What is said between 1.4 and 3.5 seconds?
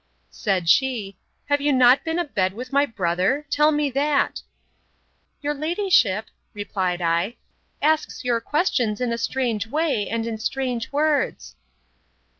Have you not been a bed with my brother?